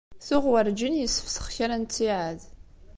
[0.27, 2.39] Tuɣ werǧin yessefsex kra n ttiɛad.